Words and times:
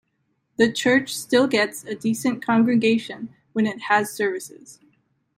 The 0.57 0.71
church 0.73 1.15
still 1.15 1.45
gets 1.45 1.83
a 1.83 1.93
decent 1.93 2.41
congregation 2.43 3.35
when 3.53 3.67
it 3.67 3.81
has 3.81 4.09
services. 4.11 4.79